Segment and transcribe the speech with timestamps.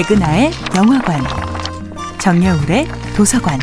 [0.00, 1.20] 백은하의 영화관,
[2.18, 3.58] 정여울의 도서관.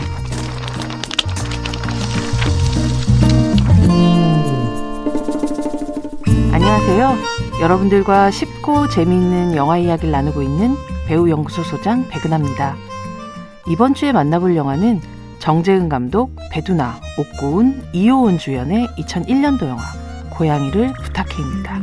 [6.51, 7.15] 안녕하세요.
[7.59, 10.75] 여러분들과 쉽고 재미있는 영화 이야기를 나누고 있는
[11.07, 12.75] 배우 연구소 소장 백은하입니다.
[13.67, 15.01] 이번 주에 만나볼 영화는
[15.39, 19.81] 정재은 감독, 배두나, 옥고운, 이호은 주연의 2001년도 영화
[20.29, 21.81] 고양이를 부탁해입니다.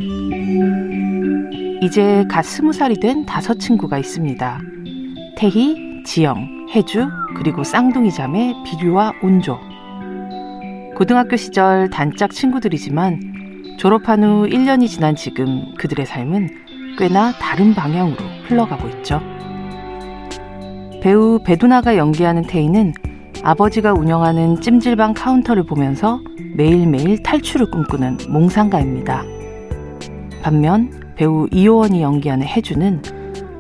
[1.83, 4.61] 이제 갓 스무 살이 된 다섯 친구가 있습니다.
[5.37, 9.59] 태희, 지영, 혜주, 그리고 쌍둥이 자매 비류와 온조.
[10.97, 16.49] 고등학교 시절 단짝 친구들이지만 졸업한 후 1년이 지난 지금 그들의 삶은
[16.99, 18.17] 꽤나 다른 방향으로
[18.47, 19.21] 흘러가고 있죠.
[21.03, 22.95] 배우 배두나가 연기하는 태희는
[23.43, 26.21] 아버지가 운영하는 찜질방 카운터를 보면서
[26.55, 29.23] 매일매일 탈출을 꿈꾸는 몽상가입니다.
[30.43, 33.03] 반면 배우 이호원이 연기하는 혜주는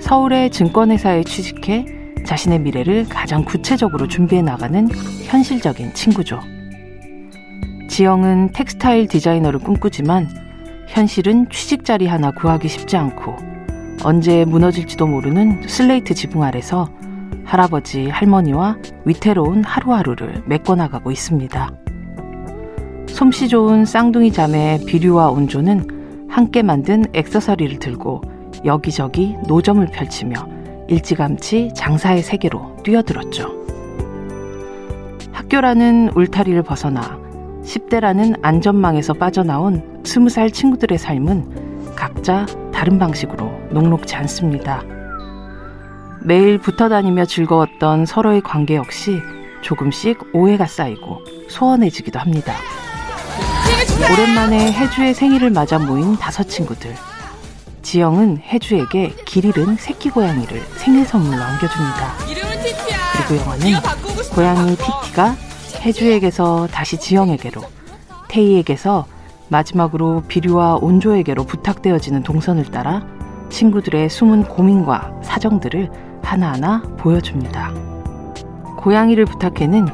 [0.00, 1.86] 서울의 증권회사에 취직해
[2.26, 4.88] 자신의 미래를 가장 구체적으로 준비해 나가는
[5.24, 6.40] 현실적인 친구죠.
[7.88, 10.28] 지영은 텍스타일 디자이너를 꿈꾸지만
[10.88, 13.36] 현실은 취직 자리 하나 구하기 쉽지 않고
[14.02, 16.88] 언제 무너질지도 모르는 슬레이트 지붕 아래서
[17.44, 21.70] 할아버지, 할머니와 위태로운 하루하루를 메꿔나가고 있습니다.
[23.06, 25.93] 솜씨 좋은 쌍둥이 자매 비류와 온조는
[26.34, 28.20] 함께 만든 액세서리를 들고
[28.64, 30.34] 여기저기 노점을 펼치며
[30.88, 33.54] 일찌감치 장사의 세계로 뛰어들었죠.
[35.30, 37.20] 학교라는 울타리를 벗어나
[37.62, 44.82] 10대라는 안전망에서 빠져나온 20살 친구들의 삶은 각자 다른 방식으로 녹록지 않습니다.
[46.24, 49.20] 매일 붙어 다니며 즐거웠던 서로의 관계 역시
[49.62, 52.54] 조금씩 오해가 쌓이고 소원해지기도 합니다.
[54.12, 56.94] 오랜만에 혜주의 생일을 맞아 모인 다섯 친구들.
[57.82, 62.14] 지영은 혜주에게 길 잃은 새끼 고양이를 생일 선물로 안겨줍니다.
[63.26, 63.72] 그리고 영화는
[64.34, 65.36] 고양이 티티가
[65.80, 67.62] 혜주에게서 다시 지영에게로,
[68.28, 69.06] 태희에게서
[69.48, 73.06] 마지막으로 비류와 온조에게로 부탁되어지는 동선을 따라
[73.50, 75.90] 친구들의 숨은 고민과 사정들을
[76.22, 77.72] 하나하나 보여줍니다.
[78.78, 79.86] 고양이를 부탁해는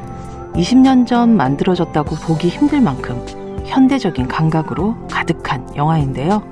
[0.53, 3.23] 20년 전 만들어졌다고 보기 힘들 만큼
[3.65, 6.43] 현대적인 감각으로 가득한 영화인데요.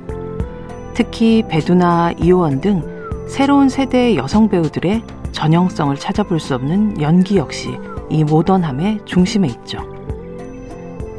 [0.93, 2.83] 특히 배두나 이호원 등
[3.27, 7.77] 새로운 세대의 여성 배우들의 전형성을 찾아볼 수 없는 연기 역시
[8.09, 9.79] 이 모던함의 중심에 있죠.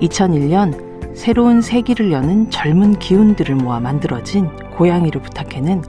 [0.01, 5.83] 2001년 새로운 세기를 여는 젊은 기운들을 모아 만들어진 고양이를 부탁해는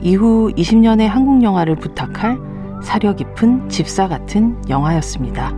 [0.00, 2.38] 이후 20년의 한국 영화를 부탁할
[2.82, 5.50] 사려 깊은 집사 같은 영화였습니다.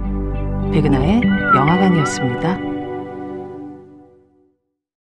[0.72, 1.22] 백은하의
[1.54, 2.73] 영화관이었습니다.